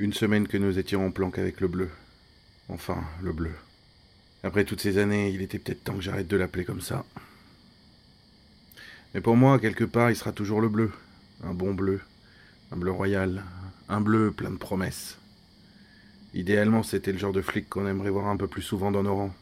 Une 0.00 0.14
semaine 0.14 0.48
que 0.48 0.56
nous 0.56 0.78
étions 0.78 1.04
en 1.04 1.10
planque 1.10 1.38
avec 1.38 1.60
le 1.60 1.68
bleu. 1.68 1.90
Enfin, 2.70 3.04
le 3.22 3.34
bleu. 3.34 3.50
Après 4.42 4.64
toutes 4.64 4.80
ces 4.80 4.96
années, 4.96 5.28
il 5.28 5.42
était 5.42 5.58
peut-être 5.58 5.84
temps 5.84 5.92
que 5.92 6.00
j'arrête 6.00 6.26
de 6.26 6.38
l'appeler 6.38 6.64
comme 6.64 6.80
ça. 6.80 7.04
Mais 9.12 9.20
pour 9.20 9.36
moi, 9.36 9.58
quelque 9.58 9.84
part, 9.84 10.10
il 10.10 10.16
sera 10.16 10.32
toujours 10.32 10.62
le 10.62 10.70
bleu. 10.70 10.90
Un 11.44 11.52
bon 11.52 11.74
bleu. 11.74 12.00
Un 12.72 12.78
bleu 12.78 12.90
royal. 12.90 13.44
Un 13.90 14.00
bleu 14.00 14.30
plein 14.30 14.50
de 14.50 14.56
promesses. 14.56 15.18
Idéalement, 16.32 16.82
c'était 16.82 17.12
le 17.12 17.18
genre 17.18 17.34
de 17.34 17.42
flic 17.42 17.68
qu'on 17.68 17.86
aimerait 17.86 18.08
voir 18.08 18.28
un 18.28 18.38
peu 18.38 18.46
plus 18.46 18.62
souvent 18.62 18.90
dans 18.90 19.02
nos 19.02 19.14
rangs. 19.14 19.34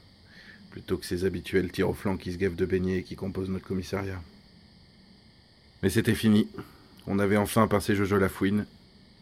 Plutôt 0.72 0.98
que 0.98 1.06
ces 1.06 1.24
habituels 1.24 1.70
tirs 1.70 1.90
au 1.90 1.94
flanc 1.94 2.16
qui 2.16 2.32
se 2.32 2.36
gavent 2.36 2.56
de 2.56 2.66
beignets 2.66 2.98
et 2.98 3.02
qui 3.04 3.14
composent 3.14 3.50
notre 3.50 3.68
commissariat. 3.68 4.20
Mais 5.84 5.88
c'était 5.88 6.16
fini. 6.16 6.48
On 7.06 7.20
avait 7.20 7.36
enfin 7.36 7.68
passé 7.68 7.94
Jojo 7.94 8.18
la 8.18 8.28
fouine. 8.28 8.66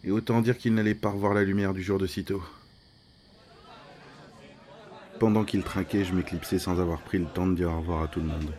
Et 0.06 0.12
autant 0.12 0.40
dire 0.40 0.56
qu'il 0.56 0.72
n'allait 0.72 0.94
pas 0.94 1.10
revoir 1.10 1.34
la 1.34 1.42
lumière 1.42 1.74
du 1.74 1.82
jour 1.82 1.98
de 1.98 2.06
sitôt. 2.06 2.40
Pendant 5.18 5.44
qu'il 5.44 5.64
trinquait, 5.64 6.04
je 6.04 6.14
m'éclipsais 6.14 6.60
sans 6.60 6.80
avoir 6.80 7.00
pris 7.00 7.18
le 7.18 7.24
temps 7.24 7.48
de 7.48 7.56
dire 7.56 7.72
au 7.72 7.80
revoir 7.80 8.04
à 8.04 8.06
tout 8.06 8.20
le 8.20 8.26
monde. 8.26 8.52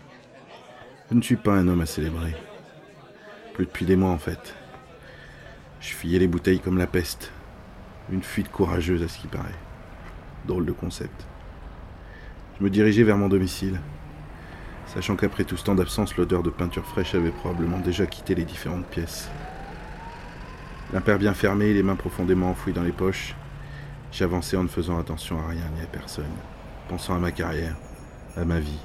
Je 1.09 1.15
ne 1.15 1.21
suis 1.21 1.37
pas 1.37 1.53
un 1.53 1.69
homme 1.69 1.79
à 1.79 1.85
célébrer. 1.85 2.35
Plus 3.53 3.65
depuis 3.65 3.85
des 3.85 3.95
mois 3.95 4.11
en 4.11 4.17
fait. 4.17 4.55
Je 5.79 5.87
fuyais 5.87 6.19
les 6.19 6.27
bouteilles 6.27 6.59
comme 6.59 6.77
la 6.77 6.85
peste. 6.85 7.31
Une 8.11 8.23
fuite 8.23 8.51
courageuse 8.51 9.01
à 9.01 9.07
ce 9.07 9.17
qui 9.17 9.27
paraît. 9.27 9.55
Drôle 10.45 10.65
de 10.65 10.73
concept. 10.73 11.27
Je 12.59 12.63
me 12.65 12.69
dirigeais 12.69 13.03
vers 13.03 13.17
mon 13.17 13.29
domicile, 13.29 13.79
sachant 14.87 15.15
qu'après 15.15 15.45
tout 15.45 15.55
ce 15.55 15.63
temps 15.63 15.75
d'absence, 15.75 16.17
l'odeur 16.17 16.43
de 16.43 16.49
peinture 16.49 16.85
fraîche 16.85 17.15
avait 17.15 17.31
probablement 17.31 17.79
déjà 17.79 18.05
quitté 18.05 18.35
les 18.35 18.43
différentes 18.43 18.87
pièces. 18.87 19.29
L'impair 20.93 21.19
bien 21.19 21.33
fermé, 21.33 21.73
les 21.73 21.83
mains 21.83 21.97
profondément 21.97 22.49
enfouies 22.49 22.71
dans 22.71 22.83
les 22.83 22.93
poches, 22.93 23.35
j'avançais 24.11 24.55
en 24.55 24.63
ne 24.63 24.69
faisant 24.69 24.97
attention 24.97 25.37
à 25.39 25.47
rien 25.47 25.69
ni 25.75 25.81
à 25.81 25.85
personne, 25.85 26.25
pensant 26.87 27.15
à 27.15 27.19
ma 27.19 27.31
carrière, 27.31 27.75
à 28.37 28.45
ma 28.45 28.59
vie, 28.59 28.79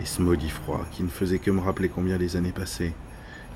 et 0.00 0.04
ce 0.04 0.20
maudit 0.20 0.50
froid 0.50 0.84
qui 0.90 1.04
ne 1.04 1.08
faisait 1.08 1.38
que 1.38 1.52
me 1.52 1.60
rappeler 1.60 1.88
combien 1.88 2.18
les 2.18 2.36
années 2.36 2.52
passaient, 2.52 2.92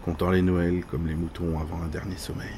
comptant 0.04 0.30
les 0.30 0.42
Noëls 0.42 0.84
comme 0.84 1.08
les 1.08 1.16
moutons 1.16 1.58
avant 1.58 1.82
un 1.82 1.88
dernier 1.88 2.16
sommeil. 2.16 2.54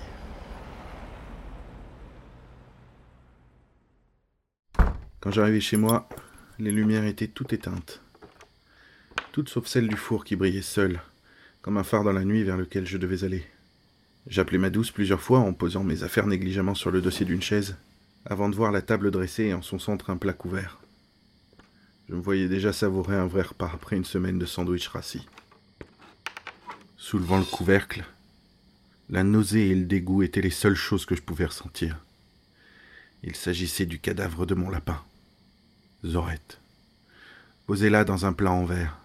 Quand 5.21 5.31
j'arrivais 5.31 5.61
chez 5.61 5.79
moi, 5.79 6.07
les 6.59 6.71
lumières 6.71 7.07
étaient 7.07 7.29
toutes 7.29 7.55
éteintes. 7.55 8.03
Toutes 9.33 9.49
sauf 9.49 9.67
celle 9.67 9.89
du 9.89 9.97
four 9.97 10.23
qui 10.23 10.37
brillait 10.37 10.61
seule, 10.61 11.01
comme 11.63 11.79
un 11.79 11.83
phare 11.83 12.05
dans 12.05 12.13
la 12.13 12.25
nuit 12.25 12.45
vers 12.45 12.59
lequel 12.59 12.87
je 12.87 12.99
devais 12.99 13.25
aller. 13.25 13.47
J'appelais 14.27 14.59
ma 14.59 14.71
douce 14.71 14.91
plusieurs 14.91 15.21
fois 15.21 15.41
en 15.41 15.53
posant 15.53 15.85
mes 15.85 16.03
affaires 16.03 16.27
négligemment 16.27 16.75
sur 16.75 16.91
le 16.91 17.03
dossier 17.03 17.27
d'une 17.27 17.43
chaise, 17.43 17.77
avant 18.25 18.49
de 18.49 18.55
voir 18.55 18.73
la 18.73 18.81
table 18.81 19.11
dressée 19.11 19.45
et 19.45 19.55
en 19.55 19.63
son 19.63 19.79
centre 19.79 20.11
un 20.11 20.17
plat 20.17 20.33
couvert. 20.33 20.81
Je 22.09 22.15
me 22.15 22.21
voyais 22.21 22.49
déjà 22.49 22.73
savourer 22.73 23.17
un 23.17 23.27
vrai 23.27 23.43
repas 23.43 23.71
après 23.73 23.97
une 23.97 24.05
semaine 24.05 24.39
de 24.39 24.47
sandwich 24.47 24.89
rassis. 24.89 25.27
Soulevant 26.97 27.39
le 27.39 27.45
couvercle, 27.45 28.05
la 29.11 29.25
nausée 29.25 29.69
et 29.69 29.75
le 29.75 29.85
dégoût 29.85 30.23
étaient 30.23 30.41
les 30.41 30.51
seules 30.51 30.75
choses 30.75 31.05
que 31.05 31.15
je 31.15 31.23
pouvais 31.23 31.45
ressentir. 31.45 31.99
Il 33.23 33.37
s'agissait 33.37 33.87
du 33.87 33.99
cadavre 33.99 34.47
de 34.47 34.55
mon 34.55 34.71
lapin. 34.71 35.03
Zorette. 36.05 36.61
Posée 37.67 37.91
là 37.91 38.05
dans 38.05 38.25
un 38.25 38.33
plat 38.33 38.53
en 38.53 38.65
verre. 38.65 39.04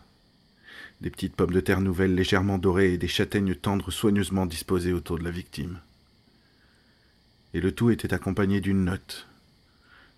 Des 1.02 1.10
petites 1.10 1.36
pommes 1.36 1.52
de 1.52 1.62
terre 1.62 1.82
nouvelles 1.82 2.14
légèrement 2.14 2.58
dorées 2.58 2.94
et 2.94 2.98
des 2.98 3.08
châtaignes 3.08 3.56
tendres 3.56 3.92
soigneusement 3.92 4.46
disposées 4.46 4.94
autour 4.94 5.18
de 5.18 5.24
la 5.24 5.32
victime. 5.32 5.80
Et 7.54 7.62
le 7.62 7.72
tout 7.72 7.90
était 7.90 8.14
accompagné 8.14 8.60
d'une 8.60 8.84
note. 8.84 9.28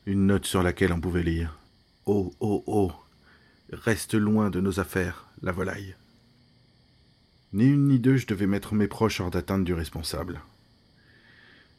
Une 0.06 0.26
note 0.26 0.46
sur 0.46 0.64
laquelle 0.64 0.92
on 0.92 1.00
pouvait 1.00 1.24
lire. 1.24 1.58
Oh, 2.06 2.34
oh, 2.40 2.64
oh. 2.66 2.92
Reste 3.72 4.16
loin 4.16 4.50
de 4.50 4.60
nos 4.60 4.80
affaires, 4.80 5.28
la 5.42 5.52
volaille. 5.52 5.96
Ni 7.54 7.66
une 7.66 7.88
ni 7.88 8.00
deux, 8.00 8.18
je 8.18 8.28
devais 8.28 8.48
mettre 8.48 8.74
mes 8.74 8.88
proches 8.88 9.22
hors 9.22 9.30
d'atteinte 9.30 9.64
du 9.64 9.74
responsable. 9.74 10.42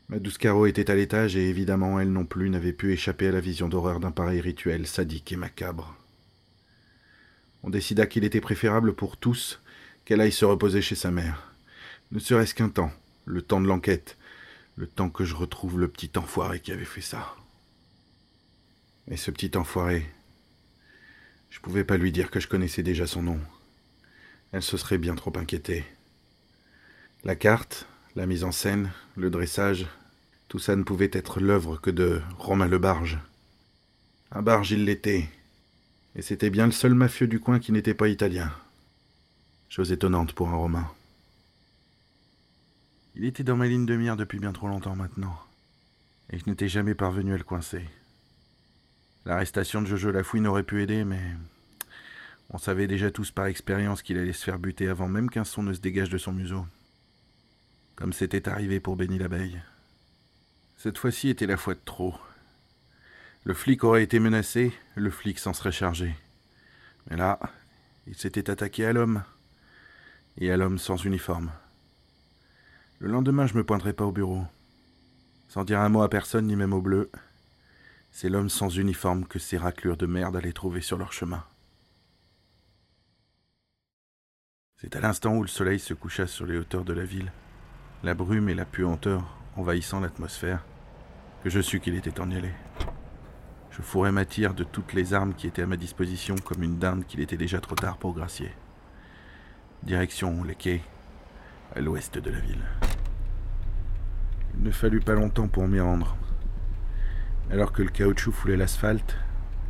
Ma 0.08 0.18
douce 0.18 0.38
était 0.66 0.90
à 0.90 0.94
l'étage 0.94 1.36
et 1.36 1.48
évidemment 1.48 1.98
elle 1.98 2.12
non 2.12 2.26
plus 2.26 2.50
n'avait 2.50 2.72
pu 2.72 2.92
échapper 2.92 3.28
à 3.28 3.32
la 3.32 3.40
vision 3.40 3.68
d'horreur 3.68 3.98
d'un 3.98 4.10
pareil 4.10 4.40
rituel 4.40 4.86
sadique 4.86 5.32
et 5.32 5.36
macabre. 5.36 5.96
On 7.62 7.70
décida 7.70 8.06
qu'il 8.06 8.24
était 8.24 8.40
préférable 8.40 8.94
pour 8.94 9.16
tous 9.16 9.60
qu'elle 10.04 10.20
aille 10.20 10.32
se 10.32 10.44
reposer 10.44 10.82
chez 10.82 10.96
sa 10.96 11.10
mère. 11.10 11.54
Ne 12.10 12.18
serait-ce 12.18 12.54
qu'un 12.54 12.68
temps, 12.68 12.92
le 13.24 13.42
temps 13.42 13.60
de 13.60 13.68
l'enquête, 13.68 14.16
le 14.76 14.86
temps 14.86 15.10
que 15.10 15.24
je 15.24 15.34
retrouve 15.34 15.78
le 15.78 15.88
petit 15.88 16.10
enfoiré 16.16 16.60
qui 16.60 16.72
avait 16.72 16.84
fait 16.84 17.00
ça. 17.00 17.36
Mais 19.06 19.16
ce 19.16 19.30
petit 19.30 19.56
enfoiré, 19.56 20.06
je 21.50 21.60
pouvais 21.60 21.84
pas 21.84 21.96
lui 21.96 22.12
dire 22.12 22.30
que 22.30 22.40
je 22.40 22.48
connaissais 22.48 22.82
déjà 22.82 23.06
son 23.06 23.22
nom. 23.22 23.40
Elle 24.52 24.62
se 24.62 24.76
serait 24.76 24.98
bien 24.98 25.14
trop 25.14 25.32
inquiétée. 25.36 25.84
La 27.24 27.36
carte, 27.36 27.86
la 28.16 28.26
mise 28.26 28.44
en 28.44 28.52
scène, 28.52 28.90
le 29.16 29.30
dressage, 29.30 29.86
tout 30.48 30.58
ça 30.58 30.76
ne 30.76 30.82
pouvait 30.82 31.10
être 31.12 31.40
l'œuvre 31.40 31.76
que 31.76 31.90
de 31.90 32.20
Romain 32.38 32.68
le 32.68 32.78
Barge. 32.78 33.18
Un 34.30 34.42
barge 34.42 34.72
il 34.72 34.84
l'était, 34.84 35.28
et 36.14 36.22
c'était 36.22 36.50
bien 36.50 36.66
le 36.66 36.72
seul 36.72 36.94
mafieux 36.94 37.26
du 37.26 37.40
coin 37.40 37.58
qui 37.58 37.72
n'était 37.72 37.94
pas 37.94 38.08
italien. 38.08 38.52
Chose 39.68 39.92
étonnante 39.92 40.34
pour 40.34 40.48
un 40.48 40.56
Romain. 40.56 40.90
Il 43.14 43.24
était 43.24 43.44
dans 43.44 43.56
ma 43.56 43.66
ligne 43.66 43.86
de 43.86 43.96
mire 43.96 44.16
depuis 44.16 44.38
bien 44.38 44.52
trop 44.52 44.68
longtemps 44.68 44.96
maintenant, 44.96 45.38
et 46.30 46.38
je 46.38 46.44
n'étais 46.46 46.68
jamais 46.68 46.94
parvenu 46.94 47.34
à 47.34 47.38
le 47.38 47.44
coincer. 47.44 47.84
L'arrestation 49.24 49.82
de 49.82 49.86
Jojo 49.86 50.10
Lafouine 50.10 50.46
aurait 50.46 50.62
pu 50.62 50.82
aider, 50.82 51.04
mais 51.04 51.22
on 52.50 52.58
savait 52.58 52.86
déjà 52.86 53.10
tous 53.10 53.30
par 53.30 53.46
expérience 53.46 54.02
qu'il 54.02 54.18
allait 54.18 54.32
se 54.32 54.44
faire 54.44 54.58
buter 54.58 54.88
avant 54.88 55.08
même 55.08 55.30
qu'un 55.30 55.44
son 55.44 55.62
ne 55.62 55.72
se 55.72 55.80
dégage 55.80 56.10
de 56.10 56.18
son 56.18 56.32
museau. 56.32 56.66
Comme 57.96 58.12
c'était 58.12 58.48
arrivé 58.48 58.80
pour 58.80 58.96
Béni 58.96 59.18
l'abeille. 59.18 59.62
Cette 60.76 60.98
fois-ci 60.98 61.28
était 61.28 61.46
la 61.46 61.56
fois 61.56 61.74
de 61.74 61.80
trop. 61.84 62.14
Le 63.44 63.54
flic 63.54 63.82
aurait 63.82 64.04
été 64.04 64.20
menacé, 64.20 64.72
le 64.94 65.10
flic 65.10 65.38
s'en 65.38 65.52
serait 65.52 65.72
chargé. 65.72 66.14
Mais 67.10 67.16
là, 67.16 67.40
il 68.06 68.14
s'était 68.14 68.50
attaqué 68.50 68.86
à 68.86 68.92
l'homme, 68.92 69.24
et 70.38 70.50
à 70.52 70.56
l'homme 70.56 70.78
sans 70.78 70.96
uniforme. 71.04 71.50
Le 73.00 73.08
lendemain, 73.08 73.46
je 73.46 73.54
me 73.54 73.64
pointerai 73.64 73.92
pas 73.92 74.04
au 74.04 74.12
bureau. 74.12 74.44
Sans 75.48 75.64
dire 75.64 75.80
un 75.80 75.88
mot 75.88 76.02
à 76.02 76.08
personne, 76.08 76.46
ni 76.46 76.54
même 76.54 76.72
au 76.72 76.80
bleu. 76.80 77.10
C'est 78.12 78.28
l'homme 78.28 78.48
sans 78.48 78.68
uniforme 78.68 79.26
que 79.26 79.40
ces 79.40 79.58
raclures 79.58 79.96
de 79.96 80.06
merde 80.06 80.36
allaient 80.36 80.52
trouver 80.52 80.80
sur 80.80 80.98
leur 80.98 81.12
chemin. 81.12 81.44
C'est 84.76 84.94
à 84.96 85.00
l'instant 85.00 85.36
où 85.36 85.42
le 85.42 85.48
soleil 85.48 85.78
se 85.78 85.94
coucha 85.94 86.26
sur 86.26 86.46
les 86.46 86.58
hauteurs 86.58 86.84
de 86.84 86.92
la 86.92 87.04
ville, 87.04 87.32
la 88.02 88.14
brume 88.14 88.48
et 88.48 88.54
la 88.54 88.64
puanteur 88.64 89.24
envahissant 89.56 90.00
l'atmosphère, 90.00 90.64
que 91.42 91.50
je 91.50 91.60
sus 91.60 91.80
qu'il 91.80 91.94
était 91.94 92.10
d'y 92.10 92.36
aller. 92.36 92.52
Je 93.72 93.80
fourrais 93.80 94.12
ma 94.12 94.26
tire 94.26 94.52
de 94.52 94.64
toutes 94.64 94.92
les 94.92 95.14
armes 95.14 95.32
qui 95.32 95.46
étaient 95.46 95.62
à 95.62 95.66
ma 95.66 95.78
disposition 95.78 96.34
comme 96.36 96.62
une 96.62 96.78
dinde 96.78 97.06
qu'il 97.06 97.20
était 97.20 97.38
déjà 97.38 97.58
trop 97.58 97.74
tard 97.74 97.96
pour 97.96 98.12
gracier. 98.12 98.50
Direction 99.82 100.44
les 100.44 100.54
quais, 100.54 100.82
à 101.74 101.80
l'ouest 101.80 102.18
de 102.18 102.30
la 102.30 102.38
ville. 102.38 102.62
Il 104.54 104.62
ne 104.62 104.70
fallut 104.70 105.00
pas 105.00 105.14
longtemps 105.14 105.48
pour 105.48 105.66
m'y 105.66 105.80
rendre. 105.80 106.16
Alors 107.50 107.72
que 107.72 107.82
le 107.82 107.88
caoutchouc 107.88 108.32
foulait 108.32 108.58
l'asphalte, 108.58 109.16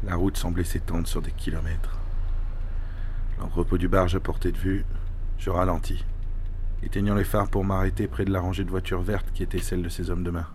la 0.03 0.17
route 0.17 0.37
semblait 0.37 0.65
s'étendre 0.65 1.07
sur 1.07 1.23
des 1.23 1.31
kilomètres. 1.31 1.97
L'entrepôt 3.39 3.79
du 3.79 3.87
barge 3.87 4.17
à 4.17 4.21
portée 4.21 4.51
de 4.51 4.59
vue, 4.59 4.84
je 5.39 5.51
ralentis, 5.51 6.05
éteignant 6.83 7.15
les 7.15 7.25
phares 7.25 7.49
pour 7.49 7.65
m'arrêter 7.65 8.09
près 8.09 8.25
de 8.25 8.33
la 8.33 8.41
rangée 8.41 8.65
de 8.65 8.71
voitures 8.71 9.03
vertes 9.03 9.31
qui 9.33 9.45
était 9.45 9.59
celle 9.61 9.83
de 9.83 9.89
ces 9.89 10.11
hommes 10.11 10.25
de 10.25 10.31
main. 10.33 10.48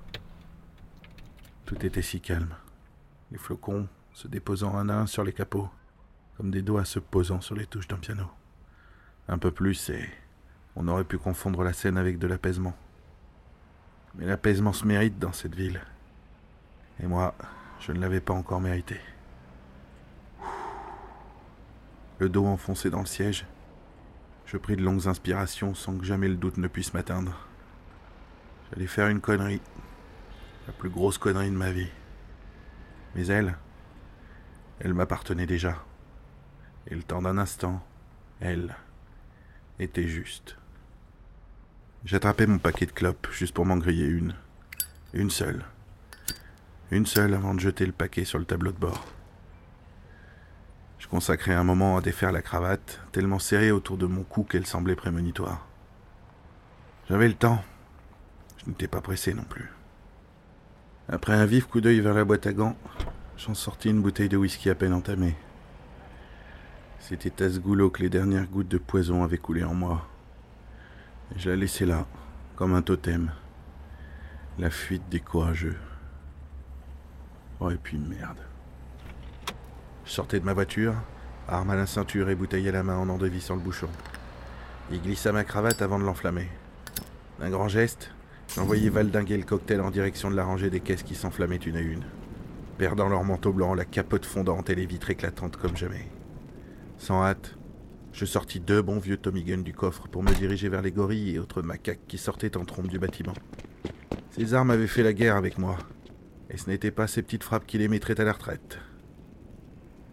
Tout 1.65 1.85
était 1.85 2.01
si 2.01 2.19
calme. 2.19 2.53
Les 3.31 3.37
flocons 3.37 3.87
se 4.13 4.27
déposant 4.27 4.75
un 4.75 4.89
à 4.89 4.95
un 4.95 5.05
sur 5.05 5.23
les 5.23 5.33
capots, 5.33 5.69
comme 6.37 6.51
des 6.51 6.61
doigts 6.61 6.85
se 6.85 6.99
posant 6.99 7.41
sur 7.41 7.55
les 7.55 7.65
touches 7.65 7.87
d'un 7.87 7.97
piano. 7.97 8.25
Un 9.27 9.37
peu 9.37 9.51
plus 9.51 9.89
et 9.89 10.09
on 10.75 10.87
aurait 10.87 11.03
pu 11.03 11.17
confondre 11.17 11.63
la 11.63 11.73
scène 11.73 11.97
avec 11.97 12.19
de 12.19 12.27
l'apaisement. 12.27 12.75
Mais 14.15 14.25
l'apaisement 14.25 14.73
se 14.73 14.85
mérite 14.85 15.19
dans 15.19 15.33
cette 15.33 15.55
ville. 15.55 15.81
Et 17.01 17.07
moi, 17.07 17.35
je 17.79 17.91
ne 17.91 17.99
l'avais 17.99 18.21
pas 18.21 18.33
encore 18.33 18.61
mérité. 18.61 18.99
Le 22.19 22.29
dos 22.29 22.45
enfoncé 22.45 22.89
dans 22.89 23.01
le 23.01 23.05
siège, 23.05 23.45
je 24.45 24.57
pris 24.57 24.75
de 24.75 24.81
longues 24.81 25.07
inspirations 25.07 25.75
sans 25.75 25.97
que 25.97 26.05
jamais 26.05 26.29
le 26.29 26.35
doute 26.35 26.57
ne 26.57 26.67
puisse 26.67 26.93
m'atteindre. 26.93 27.37
J'allais 28.71 28.87
faire 28.87 29.09
une 29.09 29.21
connerie, 29.21 29.61
la 30.65 30.73
plus 30.73 30.89
grosse 30.89 31.17
connerie 31.17 31.51
de 31.51 31.55
ma 31.55 31.71
vie. 31.71 31.89
Mais 33.15 33.27
elle, 33.27 33.55
elle 34.79 34.93
m'appartenait 34.93 35.45
déjà. 35.45 35.83
Et 36.87 36.95
le 36.95 37.03
temps 37.03 37.21
d'un 37.21 37.37
instant, 37.37 37.85
elle 38.39 38.75
était 39.79 40.07
juste. 40.07 40.57
J'attrapais 42.05 42.47
mon 42.47 42.59
paquet 42.59 42.85
de 42.85 42.91
clopes 42.91 43.27
juste 43.31 43.53
pour 43.53 43.65
m'en 43.65 43.77
griller 43.77 44.05
une. 44.05 44.35
Une 45.13 45.29
seule. 45.29 45.65
Une 46.91 47.05
seule 47.05 47.33
avant 47.33 47.53
de 47.53 47.59
jeter 47.59 47.85
le 47.85 47.91
paquet 47.91 48.23
sur 48.23 48.39
le 48.39 48.45
tableau 48.45 48.71
de 48.71 48.77
bord. 48.77 49.03
Je 50.99 51.07
consacrais 51.07 51.53
un 51.53 51.63
moment 51.63 51.97
à 51.97 52.01
défaire 52.01 52.31
la 52.31 52.41
cravate, 52.41 53.01
tellement 53.11 53.39
serrée 53.39 53.71
autour 53.71 53.97
de 53.97 54.05
mon 54.05 54.23
cou 54.23 54.43
qu'elle 54.43 54.65
semblait 54.65 54.95
prémonitoire. 54.95 55.65
J'avais 57.09 57.27
le 57.27 57.33
temps. 57.33 57.63
Je 58.57 58.69
n'étais 58.69 58.87
pas 58.87 59.01
pressé 59.01 59.33
non 59.33 59.43
plus. 59.43 59.71
Après 61.09 61.33
un 61.33 61.45
vif 61.45 61.65
coup 61.67 61.81
d'œil 61.81 62.01
vers 62.01 62.13
la 62.13 62.25
boîte 62.25 62.47
à 62.47 62.53
gants, 62.53 62.77
j'en 63.37 63.53
sortis 63.53 63.89
une 63.89 64.01
bouteille 64.01 64.29
de 64.29 64.37
whisky 64.37 64.69
à 64.69 64.75
peine 64.75 64.93
entamée. 64.93 65.35
C'était 66.99 67.43
à 67.43 67.49
ce 67.49 67.59
goulot 67.59 67.89
que 67.89 68.01
les 68.01 68.09
dernières 68.09 68.47
gouttes 68.47 68.67
de 68.67 68.77
poison 68.77 69.23
avaient 69.23 69.37
coulé 69.37 69.63
en 69.63 69.73
moi. 69.73 70.07
Et 71.35 71.39
je 71.39 71.49
la 71.49 71.55
laissais 71.55 71.85
là, 71.85 72.05
comme 72.55 72.73
un 72.73 72.81
totem. 72.81 73.31
La 74.57 74.69
fuite 74.69 75.07
des 75.09 75.19
courageux. 75.19 75.77
Oh, 77.59 77.69
et 77.69 77.77
puis 77.77 77.97
merde. 77.97 78.39
Je 80.05 80.11
sortais 80.11 80.39
de 80.39 80.45
ma 80.45 80.53
voiture, 80.53 80.95
arme 81.47 81.69
à 81.69 81.75
la 81.75 81.85
ceinture 81.85 82.29
et 82.29 82.35
bouteille 82.35 82.67
à 82.69 82.71
la 82.71 82.83
main 82.83 82.97
en 82.97 83.09
endevis 83.09 83.47
le 83.49 83.57
bouchon. 83.57 83.89
Il 84.91 85.01
glissa 85.01 85.31
ma 85.31 85.43
cravate 85.43 85.81
avant 85.81 85.99
de 85.99 86.05
l'enflammer. 86.05 86.47
D'un 87.39 87.49
grand 87.49 87.67
geste, 87.67 88.11
j'envoyais 88.55 88.89
valdinguer 88.89 89.37
le 89.37 89.43
cocktail 89.43 89.81
en 89.81 89.91
direction 89.91 90.31
de 90.31 90.35
la 90.35 90.45
rangée 90.45 90.69
des 90.69 90.79
caisses 90.79 91.03
qui 91.03 91.13
s'enflammaient 91.13 91.57
une 91.57 91.75
à 91.75 91.81
une, 91.81 92.03
perdant 92.77 93.09
leur 93.09 93.23
manteau 93.23 93.51
blanc, 93.51 93.73
la 93.73 93.85
capote 93.85 94.25
fondante 94.25 94.69
et 94.69 94.75
les 94.75 94.85
vitres 94.85 95.09
éclatantes 95.09 95.57
comme 95.57 95.75
jamais. 95.75 96.07
Sans 96.97 97.23
hâte, 97.23 97.55
je 98.13 98.25
sortis 98.25 98.59
deux 98.59 98.81
bons 98.81 98.99
vieux 98.99 99.17
Tommy 99.17 99.43
Gun 99.43 99.59
du 99.59 99.73
coffre 99.73 100.07
pour 100.07 100.23
me 100.23 100.33
diriger 100.33 100.69
vers 100.69 100.81
les 100.81 100.91
gorilles 100.91 101.35
et 101.35 101.39
autres 101.39 101.61
macaques 101.61 102.07
qui 102.07 102.17
sortaient 102.17 102.57
en 102.57 102.65
trompe 102.65 102.87
du 102.87 102.99
bâtiment. 102.99 103.35
Ces 104.31 104.53
armes 104.53 104.71
avaient 104.71 104.87
fait 104.87 105.03
la 105.03 105.13
guerre 105.13 105.35
avec 105.35 105.57
moi, 105.57 105.77
et 106.49 106.57
ce 106.57 106.69
n'était 106.69 106.91
pas 106.91 107.07
ces 107.07 107.21
petites 107.21 107.43
frappes 107.43 107.65
qui 107.65 107.77
les 107.77 107.87
mettraient 107.87 108.19
à 108.19 108.23
la 108.23 108.33
retraite. 108.33 108.79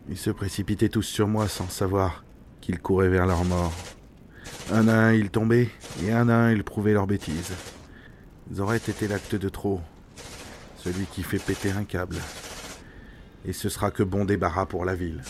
Ils 0.09 0.19
se 0.19 0.31
précipitaient 0.31 0.89
tous 0.89 1.03
sur 1.03 1.29
moi 1.29 1.49
sans 1.49 1.69
savoir 1.69 2.25
qu'ils 2.61 2.81
couraient 2.81 3.09
vers 3.09 3.27
leur 3.27 3.45
mort. 3.45 3.73
Un 4.73 4.89
à 4.89 4.95
un, 4.95 5.13
ils 5.13 5.31
tombaient, 5.31 5.71
et 6.03 6.13
un 6.13 6.29
à 6.29 6.35
un, 6.35 6.53
ils 6.53 6.65
prouvaient 6.65 6.93
leur 6.93 7.07
bêtise. 7.07 7.53
aurait 8.59 8.77
été 8.77 9.09
l'acte 9.09 9.35
de 9.35 9.49
trop, 9.49 9.81
celui 10.77 11.07
qui 11.07 11.23
fait 11.23 11.39
péter 11.39 11.71
un 11.71 11.85
câble. 11.85 12.17
Et 13.45 13.53
ce 13.53 13.69
sera 13.69 13.91
que 13.91 14.03
bon 14.03 14.25
débarras 14.25 14.67
pour 14.67 14.85
la 14.85 14.95
ville. 14.95 15.23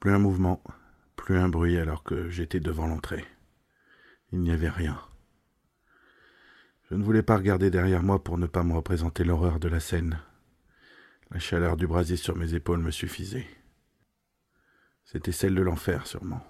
Plus 0.00 0.12
un 0.12 0.18
mouvement, 0.18 0.62
plus 1.16 1.38
un 1.38 1.48
bruit 1.48 1.78
alors 1.78 2.04
que 2.04 2.28
j'étais 2.28 2.60
devant 2.60 2.86
l'entrée. 2.86 3.24
Il 4.32 4.40
n'y 4.40 4.52
avait 4.52 4.68
rien. 4.68 5.00
Je 6.90 6.94
ne 6.94 7.02
voulais 7.02 7.22
pas 7.22 7.36
regarder 7.36 7.70
derrière 7.70 8.02
moi 8.02 8.22
pour 8.22 8.38
ne 8.38 8.46
pas 8.46 8.62
me 8.62 8.74
représenter 8.74 9.24
l'horreur 9.24 9.58
de 9.58 9.68
la 9.68 9.80
scène. 9.80 10.20
La 11.32 11.40
chaleur 11.40 11.76
du 11.76 11.86
brasier 11.86 12.16
sur 12.16 12.36
mes 12.36 12.54
épaules 12.54 12.78
me 12.78 12.92
suffisait. 12.92 13.46
C'était 15.04 15.32
celle 15.32 15.54
de 15.54 15.62
l'enfer, 15.62 16.06
sûrement. 16.06 16.44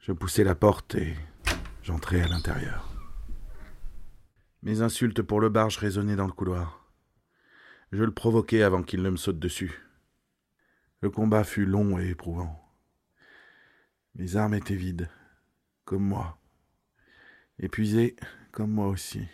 Je 0.00 0.12
poussai 0.12 0.42
la 0.42 0.56
porte 0.56 0.96
et 0.96 1.14
j'entrai 1.82 2.22
à 2.22 2.26
l'intérieur. 2.26 2.91
Mes 4.62 4.80
insultes 4.80 5.22
pour 5.22 5.40
le 5.40 5.48
barge 5.48 5.76
résonnaient 5.78 6.16
dans 6.16 6.26
le 6.26 6.32
couloir. 6.32 6.92
Je 7.90 8.02
le 8.02 8.12
provoquai 8.12 8.62
avant 8.62 8.82
qu'il 8.82 9.02
ne 9.02 9.10
me 9.10 9.16
saute 9.16 9.38
dessus. 9.38 9.80
Le 11.00 11.10
combat 11.10 11.44
fut 11.44 11.66
long 11.66 11.98
et 11.98 12.10
éprouvant. 12.10 12.58
Mes 14.14 14.36
armes 14.36 14.54
étaient 14.54 14.76
vides, 14.76 15.08
comme 15.84 16.04
moi 16.04 16.38
épuisé 17.62 18.16
comme 18.50 18.70
moi 18.70 18.88
aussi. 18.88 19.26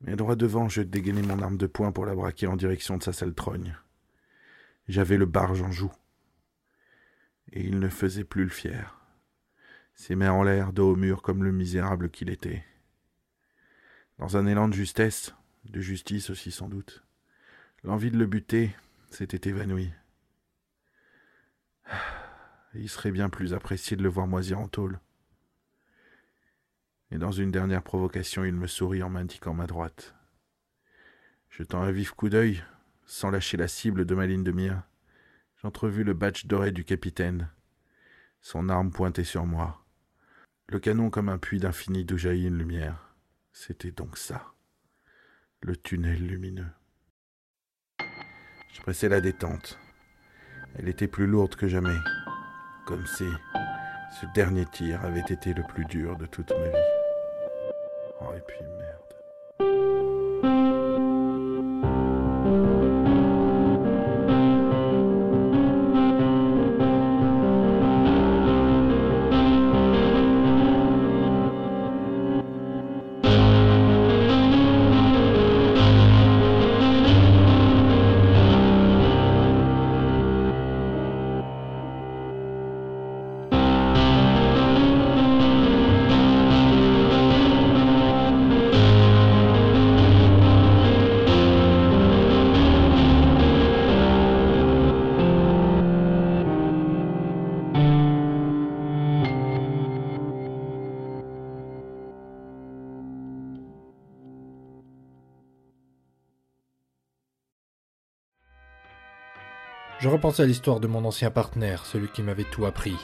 Mais 0.00 0.16
droit 0.16 0.36
devant, 0.36 0.68
je 0.68 0.82
dégainai 0.82 1.22
mon 1.22 1.40
arme 1.40 1.56
de 1.56 1.66
poing 1.66 1.92
pour 1.92 2.04
la 2.04 2.14
braquer 2.14 2.46
en 2.46 2.56
direction 2.56 2.96
de 2.96 3.02
sa 3.02 3.12
sale 3.12 3.34
trogne. 3.34 3.76
J'avais 4.88 5.16
le 5.16 5.26
barge 5.26 5.62
en 5.62 5.70
joue. 5.70 5.92
Et 7.52 7.64
il 7.64 7.78
ne 7.78 7.88
faisait 7.88 8.24
plus 8.24 8.44
le 8.44 8.50
fier. 8.50 8.98
Ses 9.94 10.16
mains 10.16 10.32
en 10.32 10.42
l'air, 10.42 10.72
dos 10.72 10.92
au 10.92 10.96
mur 10.96 11.22
comme 11.22 11.44
le 11.44 11.52
misérable 11.52 12.10
qu'il 12.10 12.28
était. 12.28 12.64
Dans 14.18 14.36
un 14.36 14.46
élan 14.46 14.68
de 14.68 14.74
justesse, 14.74 15.34
de 15.64 15.80
justice 15.80 16.30
aussi 16.30 16.50
sans 16.50 16.68
doute, 16.68 17.04
l'envie 17.84 18.10
de 18.10 18.18
le 18.18 18.26
buter 18.26 18.74
s'était 19.10 19.48
évanouie. 19.48 19.92
Il 22.74 22.88
serait 22.88 23.12
bien 23.12 23.28
plus 23.28 23.54
apprécié 23.54 23.96
de 23.96 24.02
le 24.02 24.08
voir 24.08 24.26
moisir 24.26 24.58
en 24.58 24.68
tôle 24.68 25.00
et 27.10 27.18
dans 27.18 27.32
une 27.32 27.50
dernière 27.50 27.82
provocation, 27.82 28.44
il 28.44 28.54
me 28.54 28.66
sourit 28.66 29.02
en 29.02 29.10
m'indiquant 29.10 29.54
ma 29.54 29.66
droite. 29.66 30.14
Jetant 31.50 31.82
un 31.82 31.92
vif 31.92 32.10
coup 32.10 32.28
d'œil, 32.28 32.62
sans 33.06 33.30
lâcher 33.30 33.56
la 33.56 33.68
cible 33.68 34.04
de 34.04 34.14
ma 34.14 34.26
ligne 34.26 34.44
de 34.44 34.52
mire, 34.52 34.82
j'entrevis 35.62 36.04
le 36.04 36.14
badge 36.14 36.46
doré 36.46 36.72
du 36.72 36.84
capitaine, 36.84 37.48
son 38.40 38.68
arme 38.68 38.90
pointée 38.90 39.24
sur 39.24 39.46
moi, 39.46 39.84
le 40.68 40.80
canon 40.80 41.10
comme 41.10 41.28
un 41.28 41.38
puits 41.38 41.60
d'infini 41.60 42.04
d'où 42.04 42.18
jaillit 42.18 42.48
une 42.48 42.58
lumière. 42.58 43.05
C'était 43.58 43.90
donc 43.90 44.18
ça, 44.18 44.52
le 45.62 45.78
tunnel 45.78 46.26
lumineux. 46.26 46.70
Je 47.98 48.82
pressais 48.82 49.08
la 49.08 49.22
détente. 49.22 49.78
Elle 50.78 50.90
était 50.90 51.08
plus 51.08 51.26
lourde 51.26 51.56
que 51.56 51.66
jamais, 51.66 51.96
comme 52.84 53.06
si 53.06 53.24
ce 54.20 54.26
dernier 54.34 54.66
tir 54.66 55.02
avait 55.06 55.20
été 55.20 55.54
le 55.54 55.62
plus 55.62 55.86
dur 55.86 56.18
de 56.18 56.26
toute 56.26 56.50
ma 56.50 56.68
vie. 56.68 56.76
Oh, 58.20 58.34
et 58.36 58.42
puis 58.42 58.58
merde. 58.78 59.06
Je 109.98 110.08
repensais 110.10 110.42
à 110.42 110.46
l'histoire 110.46 110.78
de 110.78 110.86
mon 110.86 111.06
ancien 111.06 111.30
partenaire, 111.30 111.86
celui 111.86 112.08
qui 112.08 112.22
m'avait 112.22 112.44
tout 112.44 112.66
appris. 112.66 112.96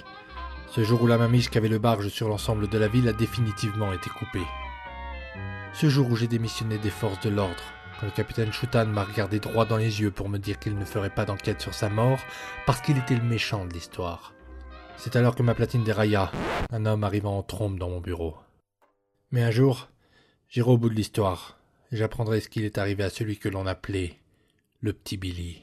Ce 0.68 0.84
jour 0.84 1.02
où 1.02 1.06
la 1.06 1.16
mamiche 1.16 1.48
qui 1.48 1.56
avait 1.56 1.68
le 1.68 1.78
barge 1.78 2.08
sur 2.08 2.28
l'ensemble 2.28 2.68
de 2.68 2.76
la 2.76 2.86
ville 2.86 3.08
a 3.08 3.14
définitivement 3.14 3.94
été 3.94 4.10
coupée. 4.10 4.46
Ce 5.72 5.88
jour 5.88 6.10
où 6.10 6.16
j'ai 6.16 6.28
démissionné 6.28 6.76
des 6.76 6.90
forces 6.90 7.20
de 7.20 7.30
l'ordre, 7.30 7.62
quand 7.98 8.04
le 8.06 8.12
capitaine 8.12 8.52
Shutan 8.52 8.84
m'a 8.86 9.04
regardé 9.04 9.40
droit 9.40 9.64
dans 9.64 9.78
les 9.78 10.02
yeux 10.02 10.10
pour 10.10 10.28
me 10.28 10.38
dire 10.38 10.58
qu'il 10.58 10.76
ne 10.76 10.84
ferait 10.84 11.08
pas 11.08 11.24
d'enquête 11.24 11.62
sur 11.62 11.72
sa 11.72 11.88
mort 11.88 12.18
parce 12.66 12.82
qu'il 12.82 12.98
était 12.98 13.16
le 13.16 13.22
méchant 13.22 13.64
de 13.64 13.72
l'histoire. 13.72 14.34
C'est 14.98 15.16
alors 15.16 15.34
que 15.34 15.42
ma 15.42 15.54
platine 15.54 15.84
dérailla, 15.84 16.30
un 16.70 16.84
homme 16.84 17.04
arrivant 17.04 17.38
en 17.38 17.42
trombe 17.42 17.78
dans 17.78 17.88
mon 17.88 18.00
bureau. 18.00 18.36
Mais 19.30 19.42
un 19.42 19.50
jour, 19.50 19.88
j'irai 20.50 20.70
au 20.70 20.76
bout 20.76 20.90
de 20.90 20.94
l'histoire, 20.94 21.58
et 21.90 21.96
j'apprendrai 21.96 22.40
ce 22.40 22.50
qu'il 22.50 22.64
est 22.64 22.76
arrivé 22.76 23.02
à 23.02 23.10
celui 23.10 23.38
que 23.38 23.48
l'on 23.48 23.66
appelait 23.66 24.18
le 24.82 24.92
petit 24.92 25.16
Billy. 25.16 25.62